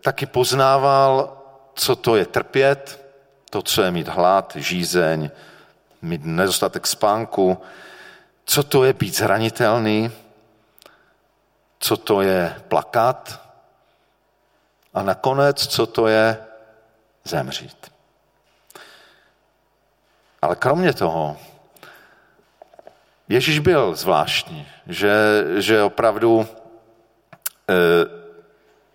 taky 0.00 0.26
poznával, 0.26 1.42
co 1.74 1.96
to 1.96 2.16
je 2.16 2.26
trpět, 2.26 3.04
to, 3.50 3.62
co 3.62 3.82
je 3.82 3.90
mít 3.90 4.08
hlad, 4.08 4.52
žízeň, 4.56 5.30
mít 6.02 6.24
nedostatek 6.24 6.86
spánku, 6.86 7.58
co 8.44 8.62
to 8.62 8.84
je 8.84 8.92
být 8.92 9.16
zranitelný, 9.16 10.12
co 11.78 11.96
to 11.96 12.22
je 12.22 12.62
plakat 12.68 13.40
a 14.94 15.02
nakonec, 15.02 15.66
co 15.66 15.86
to 15.86 16.06
je 16.06 16.38
zemřít. 17.24 17.92
Ale 20.42 20.56
kromě 20.56 20.92
toho, 20.92 21.36
Ježíš 23.28 23.58
byl 23.58 23.94
zvláštní, 23.94 24.66
že, 24.86 25.44
že 25.56 25.82
opravdu 25.82 26.48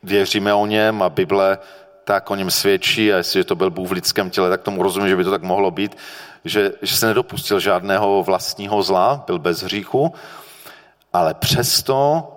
věříme 0.04 0.54
o 0.54 0.66
něm 0.66 1.02
a 1.02 1.10
Bible 1.10 1.58
tak 2.04 2.32
o 2.32 2.36
něm 2.36 2.52
svědčí 2.52 3.14
a 3.14 3.18
jestliže 3.18 3.44
to 3.44 3.56
byl 3.56 3.72
Bůh 3.72 3.90
v 3.90 3.92
lidském 3.92 4.30
těle, 4.30 4.50
tak 4.50 4.62
tomu 4.62 4.84
rozumím, 4.84 5.10
že 5.10 5.16
by 5.16 5.24
to 5.24 5.32
tak 5.32 5.44
mohlo 5.44 5.72
být, 5.72 5.98
že, 6.46 6.72
že 6.82 6.98
se 6.98 7.08
nedopustil 7.08 7.60
žádného 7.60 8.24
vlastního 8.24 8.84
zla, 8.84 9.24
byl 9.28 9.40
bez 9.40 9.64
hříchu, 9.64 10.14
ale 11.14 11.34
přesto, 11.34 12.30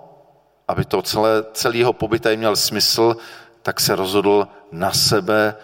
aby 0.67 0.85
to 0.85 1.01
celé, 1.01 1.43
celý 1.53 1.79
jeho 1.79 1.93
pobyt 1.93 2.27
měl 2.35 2.55
smysl, 2.55 3.17
tak 3.61 3.79
se 3.79 3.95
rozhodl 3.95 4.47
na 4.71 4.91
sebe 4.91 5.55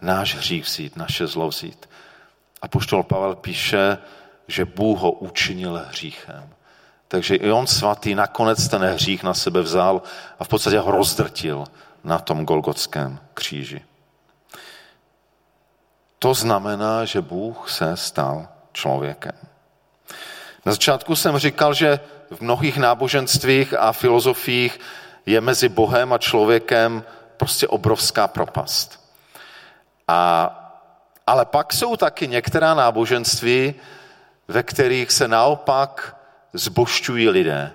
náš 0.00 0.34
hřích 0.34 0.64
vzít, 0.64 0.96
naše 0.96 1.26
zlo 1.26 1.48
vzít. 1.48 1.88
A 2.62 2.68
poštol 2.68 3.02
Pavel 3.02 3.34
píše, 3.34 3.98
že 4.48 4.64
Bůh 4.64 4.98
ho 4.98 5.12
učinil 5.12 5.82
hříchem. 5.88 6.48
Takže 7.08 7.34
i 7.34 7.50
on 7.50 7.66
svatý 7.66 8.14
nakonec 8.14 8.68
ten 8.68 8.82
hřích 8.82 9.22
na 9.22 9.34
sebe 9.34 9.62
vzal 9.62 10.02
a 10.38 10.44
v 10.44 10.48
podstatě 10.48 10.78
ho 10.78 10.90
rozdrtil 10.90 11.64
na 12.04 12.18
tom 12.18 12.44
Golgotském 12.44 13.18
kříži. 13.34 13.84
To 16.18 16.34
znamená, 16.34 17.04
že 17.04 17.20
Bůh 17.20 17.70
se 17.70 17.96
stal 17.96 18.48
člověkem. 18.72 19.32
Na 20.66 20.72
začátku 20.72 21.16
jsem 21.16 21.38
říkal, 21.38 21.74
že 21.74 22.00
v 22.30 22.40
mnohých 22.40 22.76
náboženstvích 22.76 23.74
a 23.74 23.92
filozofiích 23.92 24.80
je 25.26 25.40
mezi 25.40 25.68
Bohem 25.68 26.12
a 26.12 26.18
člověkem 26.18 27.04
prostě 27.36 27.68
obrovská 27.68 28.28
propast. 28.28 29.12
A, 30.08 30.50
ale 31.26 31.44
pak 31.44 31.72
jsou 31.72 31.96
taky 31.96 32.28
některá 32.28 32.74
náboženství, 32.74 33.74
ve 34.48 34.62
kterých 34.62 35.10
se 35.10 35.28
naopak 35.28 36.17
zbošťují 36.52 37.28
lidé 37.28 37.72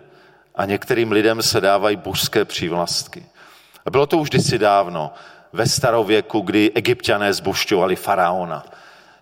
a 0.55 0.65
některým 0.65 1.11
lidem 1.11 1.41
se 1.41 1.61
dávají 1.61 1.95
božské 1.95 2.45
přívlastky. 2.45 3.25
A 3.85 3.89
bylo 3.89 4.05
to 4.05 4.17
už 4.17 4.29
kdysi 4.29 4.59
dávno, 4.59 5.13
ve 5.53 5.67
starověku, 5.67 6.39
kdy 6.39 6.71
egyptiané 6.75 7.33
zbošťovali 7.33 7.95
faraona. 7.95 8.65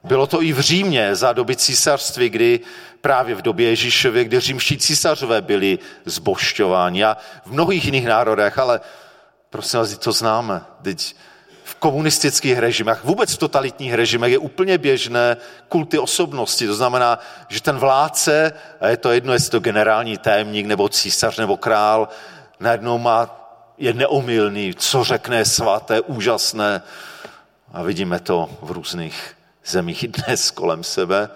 Bylo 0.04 0.28
to 0.28 0.42
i 0.42 0.54
v 0.54 0.60
Římě 0.60 1.16
za 1.16 1.34
doby 1.34 1.56
císařství, 1.56 2.30
kdy 2.30 2.60
právě 3.02 3.36
v 3.36 3.42
době 3.42 3.70
Ježíšově, 3.70 4.24
kdy 4.24 4.40
římští 4.40 4.78
císařové 4.78 5.42
byli 5.42 5.80
zbošťováni 6.06 7.04
a 7.04 7.18
v 7.46 7.52
mnohých 7.52 7.86
jiných 7.86 8.06
národech, 8.06 8.58
ale 8.58 8.82
prosím 9.50 9.80
vás, 9.80 9.98
to 9.98 10.12
známe. 10.12 10.62
Teď 10.82 11.16
v 11.72 11.76
komunistických 11.76 12.58
režimech, 12.58 13.04
vůbec 13.04 13.34
v 13.34 13.38
totalitních 13.38 13.94
režimech 13.94 14.32
je 14.32 14.38
úplně 14.38 14.78
běžné 14.78 15.38
kulty 15.70 16.00
osobnosti. 16.00 16.68
To 16.68 16.76
znamená, 16.76 17.20
že 17.48 17.62
ten 17.62 17.78
vládce, 17.78 18.54
a 18.80 18.88
je 18.88 18.98
to 18.98 19.12
jedno, 19.12 19.34
jestli 19.34 19.52
to 19.52 19.60
generální 19.60 20.18
tajemník, 20.18 20.66
nebo 20.66 20.90
císař, 20.90 21.38
nebo 21.38 21.58
král, 21.58 22.08
najednou 22.60 22.98
má, 22.98 23.48
je 23.78 23.94
neomylný, 23.94 24.74
co 24.74 25.04
řekne 25.04 25.46
svaté, 25.46 26.02
úžasné. 26.02 26.82
A 27.74 27.84
vidíme 27.84 28.20
to 28.20 28.50
v 28.62 28.72
různých 28.72 29.36
zemích 29.66 30.08
dnes 30.08 30.52
kolem 30.52 30.84
sebe. 30.84 31.30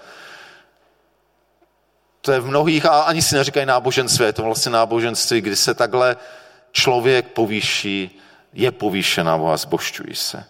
To 2.21 2.31
je 2.31 2.39
v 2.39 2.47
mnohých, 2.47 2.85
a 2.85 3.01
ani 3.01 3.21
si 3.21 3.35
neříkají 3.35 3.65
náboženství, 3.65 4.25
je 4.25 4.33
to 4.33 4.43
vlastně 4.43 4.71
náboženství, 4.71 5.41
kdy 5.41 5.55
se 5.55 5.73
takhle 5.73 6.15
člověk 6.71 7.27
povýší 7.27 8.19
je 8.55 8.71
povýšená 8.71 9.39
a 9.53 9.57
zbošťují 9.57 10.15
se. 10.15 10.43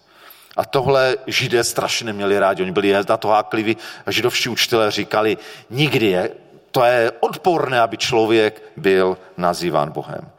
A 0.56 0.64
tohle 0.64 1.16
židé 1.26 1.64
strašně 1.64 2.06
neměli 2.06 2.38
rádi, 2.38 2.62
oni 2.62 2.72
byli 2.72 2.92
na 3.08 3.16
to 3.16 3.28
hákliví 3.28 3.76
a 4.06 4.10
židovští 4.10 4.48
učitelé 4.48 4.90
říkali, 4.90 5.38
nikdy 5.70 6.06
je, 6.06 6.30
to 6.70 6.84
je 6.84 7.12
odporné, 7.20 7.80
aby 7.80 7.96
člověk 7.96 8.62
byl 8.76 9.18
nazýván 9.36 9.92
Bohem. 9.92 10.30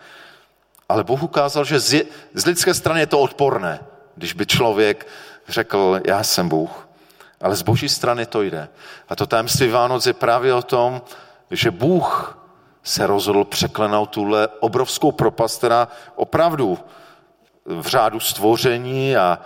Ale 0.90 1.04
Bůh 1.04 1.24
ukázal, 1.24 1.66
že 1.66 1.80
z, 1.80 2.04
z 2.34 2.46
lidské 2.46 2.74
strany 2.74 3.00
je 3.00 3.08
to 3.08 3.20
odporné, 3.20 3.80
když 4.16 4.34
by 4.34 4.46
člověk 4.46 5.08
řekl, 5.48 6.02
já 6.06 6.24
jsem 6.24 6.50
Bůh. 6.50 6.88
Ale 7.42 7.56
z 7.56 7.62
boží 7.62 7.90
strany 7.90 8.26
to 8.26 8.42
jde. 8.42 8.70
A 9.10 9.16
to 9.16 9.28
tajemství 9.28 9.68
Vánoc 9.68 10.06
je 10.06 10.14
právě 10.14 10.54
o 10.54 10.62
tom, 10.62 11.02
že 11.52 11.72
Bůh 11.72 12.38
se 12.84 13.08
rozhodl 13.08 13.44
překlenout 13.44 14.10
tuhle 14.10 14.48
obrovskou 14.60 15.12
propast, 15.12 15.58
která 15.58 15.88
opravdu 16.16 16.80
v 17.68 17.88
řádu 17.88 18.20
stvoření 18.20 19.18
a 19.18 19.40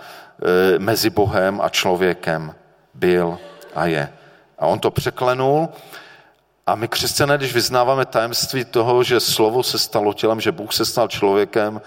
e, 0.74 0.78
mezi 0.78 1.10
Bohem 1.10 1.60
a 1.60 1.68
člověkem 1.68 2.54
byl 2.94 3.38
a 3.74 3.86
je. 3.86 4.12
A 4.58 4.66
on 4.66 4.78
to 4.78 4.90
překlenul 4.90 5.68
a 6.66 6.74
my 6.74 6.88
křesťané, 6.88 7.38
když 7.38 7.54
vyznáváme 7.54 8.06
tajemství 8.06 8.64
toho, 8.64 9.02
že 9.02 9.20
slovo 9.20 9.62
se 9.62 9.78
stalo 9.78 10.12
tělem, 10.12 10.40
že 10.40 10.52
Bůh 10.52 10.72
se 10.72 10.84
stal 10.84 11.08
člověkem, 11.08 11.80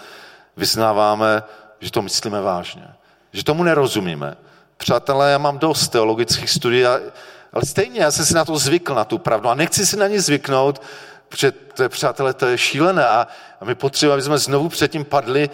vyznáváme, 0.57 1.43
že 1.79 1.91
to 1.91 2.01
myslíme 2.01 2.41
vážně. 2.41 2.87
Že 3.33 3.43
tomu 3.43 3.63
nerozumíme. 3.63 4.37
Přátelé, 4.77 5.31
já 5.31 5.37
mám 5.37 5.59
dost 5.59 5.87
teologických 5.87 6.49
studií, 6.49 6.85
ale 6.85 7.61
stejně 7.63 7.99
já 7.99 8.11
jsem 8.11 8.25
si 8.25 8.33
na 8.33 8.45
to 8.45 8.57
zvykl, 8.57 8.95
na 8.95 9.05
tu 9.05 9.17
pravdu. 9.17 9.49
A 9.49 9.55
nechci 9.55 9.85
si 9.85 9.97
na 9.97 10.07
ní 10.07 10.19
zvyknout, 10.19 10.81
protože 11.29 11.51
to 11.51 11.83
je, 11.83 11.89
přátelé, 11.89 12.33
to 12.33 12.45
je 12.45 12.57
šílené. 12.57 13.07
A, 13.07 13.27
a 13.61 13.65
my 13.65 13.75
potřebujeme, 13.75 14.13
aby 14.13 14.21
jsme 14.21 14.37
znovu 14.37 14.69
předtím 14.69 15.05
padli 15.05 15.49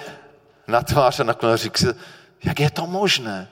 na 0.72 0.82
tvář 0.82 1.20
a 1.20 1.24
nakonec 1.24 1.62
říct, 1.62 1.86
jak 2.44 2.60
je 2.60 2.72
to 2.72 2.88
možné, 2.88 3.48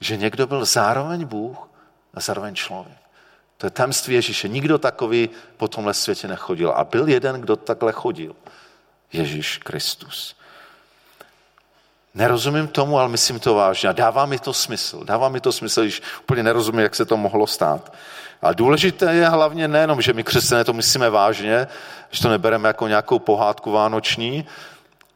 že 0.00 0.16
někdo 0.16 0.46
byl 0.46 0.64
zároveň 0.64 1.24
Bůh 1.24 1.68
a 2.14 2.20
zároveň 2.20 2.54
člověk. 2.54 2.98
To 3.58 3.66
je 3.66 3.70
tajemství 3.70 4.14
Ježíše. 4.14 4.48
Nikdo 4.48 4.78
takový 4.78 5.30
po 5.56 5.68
tomhle 5.68 5.94
světě 5.94 6.28
nechodil. 6.28 6.70
A 6.70 6.84
byl 6.84 7.08
jeden, 7.08 7.40
kdo 7.40 7.56
takhle 7.56 7.92
chodil. 7.92 8.36
Ježíš 9.12 9.58
Kristus. 9.58 10.36
Nerozumím 12.14 12.68
tomu, 12.68 12.98
ale 12.98 13.08
myslím 13.08 13.40
to 13.40 13.54
vážně. 13.54 13.88
A 13.88 13.92
dává 13.92 14.26
mi 14.26 14.38
to 14.38 14.52
smysl. 14.52 15.04
Dává 15.04 15.28
mi 15.28 15.40
to 15.40 15.52
smysl, 15.52 15.82
když 15.82 16.02
úplně 16.22 16.42
nerozumím, 16.42 16.80
jak 16.80 16.94
se 16.94 17.04
to 17.04 17.16
mohlo 17.16 17.46
stát. 17.46 17.92
Ale 18.42 18.54
důležité 18.54 19.14
je 19.14 19.28
hlavně 19.28 19.68
nejenom, 19.68 20.02
že 20.02 20.12
my 20.12 20.24
křesťané 20.24 20.64
to 20.64 20.72
myslíme 20.72 21.10
vážně, 21.10 21.66
že 22.10 22.22
to 22.22 22.28
nebereme 22.28 22.68
jako 22.68 22.88
nějakou 22.88 23.18
pohádku 23.18 23.70
vánoční, 23.70 24.46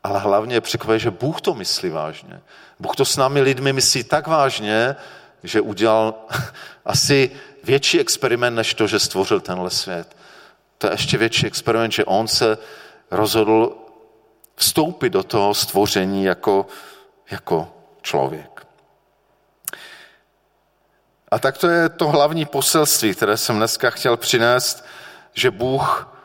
ale 0.08 0.18
hlavně 0.18 0.54
je 0.54 0.60
překvapivé, 0.60 0.98
že 0.98 1.10
Bůh 1.10 1.40
to 1.40 1.54
myslí 1.54 1.90
vážně. 1.90 2.40
Bůh 2.78 2.96
to 2.96 3.04
s 3.04 3.16
námi 3.16 3.40
lidmi 3.40 3.72
myslí 3.72 4.04
tak 4.04 4.26
vážně, 4.26 4.96
že 5.42 5.60
udělal 5.60 6.14
asi 6.84 7.30
větší 7.64 8.00
experiment, 8.00 8.56
než 8.56 8.74
to, 8.74 8.86
že 8.86 8.98
stvořil 8.98 9.40
tenhle 9.40 9.70
svět. 9.70 10.16
To 10.78 10.86
je 10.86 10.92
ještě 10.92 11.18
větší 11.18 11.46
experiment, 11.46 11.92
že 11.92 12.04
on 12.04 12.28
se 12.28 12.58
rozhodl 13.10 13.76
vstoupit 14.56 15.10
do 15.10 15.22
toho 15.22 15.54
stvoření 15.54 16.24
jako, 16.24 16.66
jako 17.30 17.72
člověk. 18.02 18.66
A 21.30 21.38
tak 21.38 21.58
to 21.58 21.68
je 21.68 21.88
to 21.88 22.08
hlavní 22.08 22.44
poselství, 22.44 23.14
které 23.14 23.36
jsem 23.36 23.56
dneska 23.56 23.90
chtěl 23.90 24.16
přinést, 24.16 24.84
že 25.34 25.50
Bůh, 25.50 26.17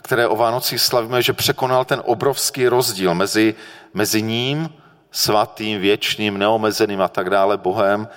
které 0.00 0.28
o 0.28 0.36
Vánocích 0.36 0.80
slavíme, 0.80 1.22
že 1.22 1.32
překonal 1.32 1.84
ten 1.84 2.02
obrovský 2.04 2.68
rozdíl 2.68 3.14
mezi, 3.14 3.54
mezi 3.94 4.22
ním, 4.22 4.68
svatým, 5.12 5.80
věčným, 5.80 6.38
neomezeným 6.38 7.02
a 7.02 7.08
tak 7.08 7.30
dále 7.30 7.56
Bohem 7.56 8.08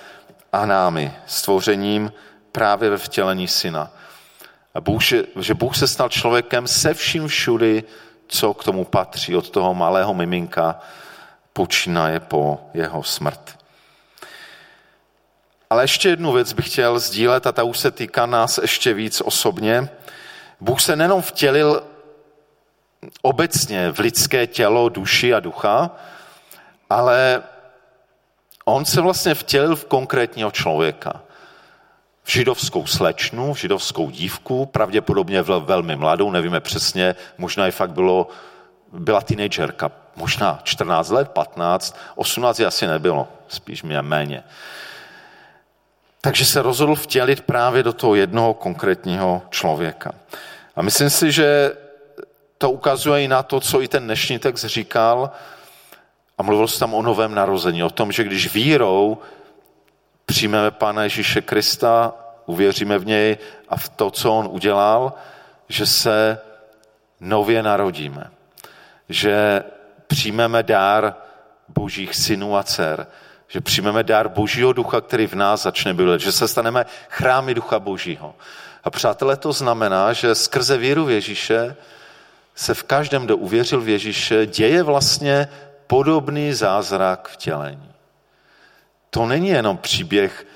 a 0.54 0.66
námi, 0.66 1.14
stvořením 1.28 2.12
právě 2.52 2.90
ve 2.90 2.98
vtělení 2.98 3.48
syna. 3.48 3.92
A 4.74 4.82
Bůh, 4.82 5.02
že 5.40 5.54
Bůh 5.54 5.78
se 5.78 5.88
stal 5.88 6.10
člověkem 6.10 6.68
se 6.68 6.94
vším 6.94 7.28
všudy, 7.28 7.84
co 8.28 8.54
k 8.54 8.64
tomu 8.64 8.86
patří, 8.86 9.36
od 9.36 9.50
toho 9.50 9.74
malého 9.74 10.14
miminka 10.14 10.80
počínaje 11.54 12.20
po 12.20 12.60
jeho 12.74 13.04
smrt. 13.04 13.58
Ale 15.70 15.84
ještě 15.84 16.10
jednu 16.10 16.32
věc 16.32 16.54
bych 16.54 16.70
chtěl 16.70 17.00
sdílet 17.00 17.48
a 17.48 17.52
ta 17.52 17.64
už 17.64 17.78
se 17.78 17.92
týká 17.92 18.26
nás 18.26 18.58
ještě 18.58 18.94
víc 18.94 19.22
osobně. 19.22 19.90
Bůh 20.60 20.82
se 20.82 20.96
nenom 20.96 21.22
vtělil 21.22 21.84
obecně 23.22 23.92
v 23.92 24.00
lidské 24.00 24.48
tělo, 24.48 24.90
duši 24.90 25.34
a 25.34 25.40
ducha, 25.40 25.92
ale 26.90 27.44
on 28.66 28.86
se 28.86 29.02
vlastně 29.02 29.36
vtělil 29.36 29.76
v 29.76 29.86
konkrétního 29.86 30.52
člověka. 30.52 31.22
V 32.24 32.32
židovskou 32.32 32.86
slečnu, 32.86 33.54
v 33.54 33.58
židovskou 33.58 34.10
dívku, 34.10 34.66
pravděpodobně 34.66 35.42
velmi 35.42 35.96
mladou, 35.96 36.32
nevíme 36.32 36.60
přesně, 36.60 37.16
možná 37.38 37.68
i 37.68 37.72
fakt 37.72 37.92
bylo, 37.92 38.28
byla 38.94 39.22
teenagerka, 39.22 39.92
možná 40.16 40.60
14 40.64 41.10
let, 41.10 41.30
15, 41.30 41.98
18 42.16 42.60
asi 42.60 42.88
nebylo, 42.88 43.28
spíš 43.48 43.84
mě 43.84 44.02
méně. 44.02 44.44
Takže 46.22 46.46
se 46.46 46.62
rozhodl 46.62 46.96
vtělit 46.96 47.42
právě 47.42 47.84
do 47.84 47.94
toho 47.94 48.16
jednoho 48.16 48.54
konkrétního 48.54 49.42
člověka. 49.50 50.12
A 50.76 50.82
myslím 50.82 51.10
si, 51.10 51.32
že 51.32 51.74
to 52.58 52.72
ukazuje 52.72 53.24
i 53.24 53.28
na 53.28 53.44
to, 53.44 53.60
co 53.60 53.82
i 53.82 53.88
ten 53.88 54.04
dnešní 54.04 54.40
text 54.40 54.66
říkal, 54.66 55.32
a 56.38 56.44
mluvil 56.44 56.68
se 56.68 56.80
tam 56.80 56.94
o 56.94 57.02
novém 57.02 57.36
narození, 57.36 57.84
o 57.84 57.90
tom, 57.90 58.12
že 58.12 58.24
když 58.24 58.54
vírou 58.54 59.18
přijmeme 60.26 60.72
Pána 60.72 61.04
Ježíše 61.04 61.42
Krista, 61.42 62.14
uvěříme 62.46 63.00
v 63.00 63.06
něj 63.06 63.38
a 63.70 63.78
v 63.78 63.90
to, 63.90 64.12
co 64.12 64.34
on 64.34 64.48
udělal, 64.52 65.14
že 65.70 65.86
se 65.86 66.40
nově 67.20 67.64
narodíme. 67.64 68.32
Že 69.10 69.64
přijmeme 70.08 70.64
dár 70.64 71.16
božích 71.68 72.16
synů 72.16 72.58
a 72.58 72.64
dcer, 72.64 73.08
že 73.48 73.62
přijmeme 73.62 74.04
dár 74.04 74.30
Božího 74.30 74.74
ducha, 74.74 75.02
který 75.02 75.28
v 75.28 75.34
nás 75.34 75.64
začne 75.64 75.94
bydlet, 75.94 76.22
že 76.22 76.32
se 76.32 76.48
staneme 76.48 76.86
chrámy 77.10 77.54
ducha 77.54 77.80
Božího. 77.80 78.36
A 78.84 78.90
přátelé, 78.90 79.38
to 79.38 79.54
znamená, 79.54 80.14
že 80.14 80.36
skrze 80.36 80.78
víru 80.78 81.06
v 81.06 81.12
Ježíše 81.12 81.76
se 82.56 82.74
v 82.74 82.84
každém, 82.84 83.26
kdo 83.26 83.38
uvěřil 83.38 83.82
v 83.82 83.90
Ježíše, 83.90 84.46
děje 84.46 84.84
vlastně 84.84 85.48
podobný 85.88 86.54
zázrak 86.54 87.30
vtělení. 87.30 87.92
To 89.10 89.26
není 89.26 89.50
jenom 89.50 89.78
příběh 89.78 90.48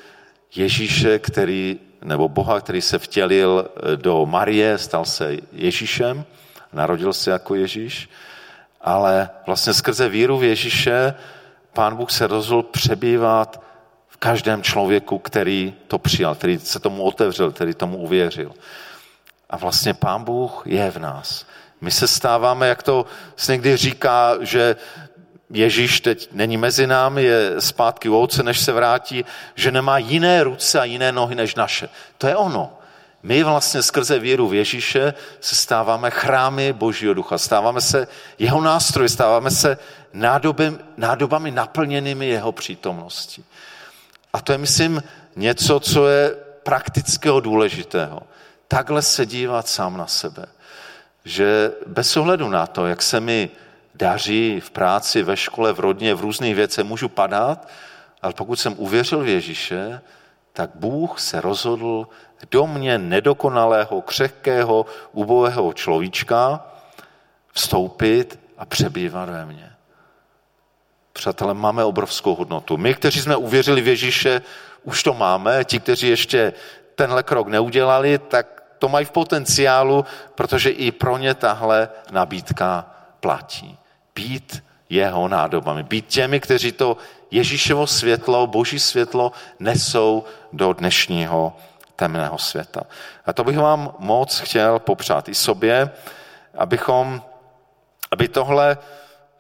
Ježíše, 0.56 1.20
který, 1.20 1.80
nebo 2.02 2.30
Boha, 2.30 2.60
který 2.60 2.82
se 2.82 3.00
vtělil 3.00 3.70
do 3.96 4.26
Marie, 4.26 4.78
stal 4.78 5.06
se 5.06 5.38
Ježíšem, 5.52 6.26
narodil 6.74 7.14
se 7.14 7.32
jako 7.32 7.56
Ježíš, 7.56 8.10
ale 8.82 9.30
vlastně 9.46 9.74
skrze 9.74 10.10
víru 10.10 10.38
v 10.38 10.44
Ježíše 10.44 11.14
Pán 11.74 11.96
Bůh 11.96 12.12
se 12.12 12.28
rozhodl 12.28 12.68
přebývat 12.72 13.62
v 14.08 14.18
každém 14.18 14.64
člověku, 14.64 15.20
který 15.20 15.76
to 15.88 16.00
přijal, 16.00 16.36
který 16.36 16.60
se 16.60 16.80
tomu 16.80 17.04
otevřel, 17.04 17.52
který 17.52 17.74
tomu 17.74 17.98
uvěřil. 17.98 18.52
A 19.50 19.58
vlastně 19.58 19.94
Pán 19.94 20.24
Bůh 20.24 20.64
je 20.66 20.92
v 20.92 20.98
nás. 20.98 21.46
My 21.82 21.92
se 21.92 22.08
stáváme, 22.08 22.68
jak 22.68 22.84
to 22.84 23.06
se 23.36 23.52
někdy 23.52 23.78
říká, 23.78 24.34
že 24.40 24.76
Ježíš 25.54 26.02
teď 26.02 26.30
není 26.32 26.58
mezi 26.58 26.88
námi, 26.88 27.24
je 27.24 27.62
zpátky 27.62 28.10
u 28.10 28.16
ouce, 28.16 28.44
než 28.44 28.60
se 28.60 28.72
vrátí, 28.72 29.26
že 29.56 29.72
nemá 29.72 29.98
jiné 29.98 30.44
ruce 30.44 30.80
a 30.80 30.84
jiné 30.84 31.12
nohy 31.12 31.36
než 31.36 31.56
naše. 31.56 31.90
To 32.18 32.28
je 32.28 32.36
ono. 32.36 32.74
My 33.24 33.44
vlastně 33.44 33.84
skrze 33.84 34.20
víru 34.20 34.48
v 34.48 34.54
Ježíše 34.54 35.14
se 35.40 35.56
stáváme 35.56 36.12
chrámy 36.12 36.74
Božího 36.74 37.14
ducha, 37.14 37.38
stáváme 37.38 37.82
se 37.82 38.08
jeho 38.40 38.62
nástroji, 38.62 39.10
stáváme 39.10 39.52
se 39.52 39.78
nádoby, 40.14 40.78
nádobami 40.98 41.52
naplněnými 41.52 42.28
jeho 42.28 42.52
přítomností. 42.52 43.46
A 44.34 44.42
to 44.42 44.52
je, 44.52 44.58
myslím, 44.58 45.04
něco, 45.36 45.80
co 45.80 46.08
je 46.08 46.36
praktického 46.64 47.40
důležitého. 47.40 48.22
Takhle 48.68 49.02
se 49.02 49.26
dívat 49.26 49.68
sám 49.68 49.98
na 49.98 50.08
sebe. 50.08 50.46
Že 51.26 51.72
bez 51.88 52.18
ohledu 52.18 52.50
na 52.50 52.68
to, 52.68 52.88
jak 52.88 53.02
se 53.02 53.20
mi 53.20 53.50
daří 53.96 54.60
v 54.60 54.70
práci, 54.70 55.24
ve 55.24 55.38
škole, 55.38 55.74
v 55.74 55.80
rodině, 55.80 56.16
v 56.16 56.22
různých 56.22 56.56
věcech, 56.56 56.86
můžu 56.86 57.10
padat, 57.10 57.68
ale 58.22 58.34
pokud 58.34 58.56
jsem 58.56 58.74
uvěřil 58.78 59.20
v 59.20 59.28
Ježíše, 59.28 60.02
tak 60.54 60.70
Bůh 60.76 61.20
se 61.20 61.42
rozhodl 61.42 62.08
do 62.52 62.68
mě 62.68 62.98
nedokonalého, 62.98 64.02
křehkého, 64.02 64.86
ubohého 65.12 65.74
človíčka 65.74 66.66
vstoupit 67.54 68.40
a 68.58 68.66
přebývat 68.66 69.30
ve 69.30 69.46
mně. 69.46 69.72
Přátelé, 71.14 71.54
máme 71.54 71.84
obrovskou 71.84 72.36
hodnotu. 72.36 72.78
My, 72.78 72.94
kteří 72.94 73.22
jsme 73.22 73.36
uvěřili 73.36 73.82
v 73.82 73.88
Ježíše, 73.88 74.42
už 74.84 75.04
to 75.04 75.14
máme. 75.14 75.66
Ti, 75.66 75.80
kteří 75.80 76.08
ještě 76.08 76.54
tenhle 76.96 77.24
krok 77.24 77.48
neudělali, 77.48 78.20
tak 78.20 78.64
to 78.80 78.90
mají 78.90 79.06
v 79.06 79.12
potenciálu, 79.12 80.06
protože 80.36 80.70
i 80.70 80.92
pro 80.92 81.18
ně 81.18 81.34
tahle 81.34 81.90
nabídka 82.12 82.86
platí. 83.20 83.78
Být 84.16 84.64
jeho 84.90 85.28
nádobami. 85.28 85.84
Být 85.84 86.08
těmi, 86.08 86.40
kteří 86.40 86.72
to 86.72 86.98
Ježíšovo 87.32 87.88
světlo, 87.88 88.48
boží 88.48 88.80
světlo 88.80 89.32
nesou 89.60 90.24
do 90.54 90.74
dnešního 90.74 91.54
temného 91.96 92.38
světa. 92.38 92.82
A 93.26 93.34
to 93.34 93.44
bych 93.44 93.58
vám 93.58 93.96
moc 94.00 94.40
chtěl 94.40 94.80
popřát 94.80 95.30
i 95.30 95.36
sobě, 95.36 95.92
abychom, 96.58 97.22
aby 98.12 98.28
tohle, 98.28 98.78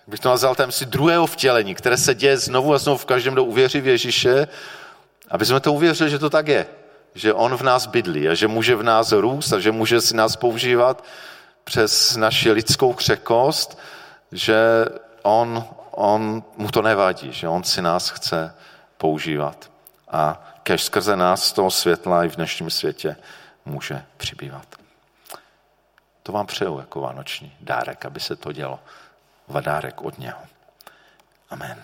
bych 0.07 0.19
to 0.19 0.29
nazval 0.29 0.55
si 0.69 0.85
druhého 0.85 1.27
vtělení, 1.27 1.75
které 1.75 1.97
se 1.97 2.15
děje 2.15 2.37
znovu 2.37 2.73
a 2.73 2.77
znovu 2.77 2.97
v 2.97 3.05
každém, 3.05 3.33
kdo 3.33 3.43
uvěří 3.43 3.81
v 3.81 3.87
Ježíše, 3.87 4.47
aby 5.31 5.45
jsme 5.45 5.59
to 5.59 5.73
uvěřili, 5.73 6.09
že 6.09 6.19
to 6.19 6.29
tak 6.29 6.47
je. 6.47 6.65
Že 7.15 7.33
on 7.33 7.55
v 7.55 7.61
nás 7.61 7.85
bydlí 7.85 8.29
a 8.29 8.33
že 8.33 8.47
může 8.47 8.75
v 8.75 8.83
nás 8.83 9.11
růst 9.11 9.53
a 9.53 9.59
že 9.59 9.71
může 9.71 10.01
si 10.01 10.15
nás 10.15 10.35
používat 10.35 11.03
přes 11.63 12.15
naši 12.15 12.51
lidskou 12.51 12.93
křekost, 12.93 13.79
že 14.31 14.85
on, 15.23 15.65
on 16.01 16.43
mu 16.57 16.71
to 16.71 16.81
nevadí, 16.81 17.33
že 17.33 17.47
on 17.47 17.63
si 17.63 17.81
nás 17.81 18.09
chce 18.09 18.55
používat. 18.97 19.71
A 20.07 20.41
kež 20.63 20.83
skrze 20.83 21.15
nás 21.15 21.43
z 21.43 21.53
toho 21.53 21.71
světla 21.71 22.25
i 22.25 22.29
v 22.29 22.35
dnešním 22.35 22.69
světě 22.69 23.15
může 23.65 24.05
přibývat. 24.17 24.65
To 26.23 26.31
vám 26.31 26.47
přeju 26.47 26.79
jako 26.79 27.01
vánoční 27.01 27.55
dárek, 27.61 28.05
aby 28.05 28.19
se 28.19 28.35
to 28.35 28.51
dělo. 28.51 28.79
Dárek 29.61 30.01
od 30.01 30.19
něho. 30.19 30.39
Amen. 31.49 31.83